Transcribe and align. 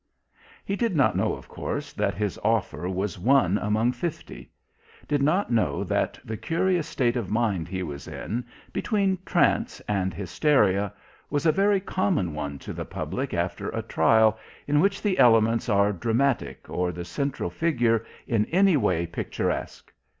He 0.65 0.75
did 0.75 0.95
not 0.95 1.15
know, 1.15 1.35
of 1.35 1.47
course, 1.47 1.93
that 1.93 2.15
his 2.15 2.39
offer 2.43 2.89
was 2.89 3.19
one 3.19 3.59
among 3.59 3.91
fifty; 3.91 4.49
did 5.07 5.21
not 5.21 5.51
know 5.51 5.83
that 5.83 6.19
the 6.25 6.37
curious 6.37 6.87
state 6.87 7.15
of 7.15 7.29
mind 7.29 7.67
he 7.67 7.83
was 7.83 8.07
in, 8.07 8.43
between 8.73 9.19
trance 9.27 9.79
and 9.81 10.11
hysteria, 10.11 10.91
was 11.29 11.45
a 11.45 11.51
very 11.51 11.79
common 11.79 12.33
one 12.33 12.57
to 12.57 12.73
the 12.73 12.83
public 12.83 13.31
after 13.35 13.69
a 13.69 13.83
trial 13.83 14.39
in 14.67 14.79
which 14.79 15.03
the 15.03 15.19
elements 15.19 15.69
are 15.69 15.93
dramatic 15.93 16.67
or 16.67 16.91
the 16.91 17.05
central 17.05 17.51
figure 17.51 18.03
in 18.25 18.45
any 18.47 18.75
way 18.75 19.05
picturesque. 19.05 19.93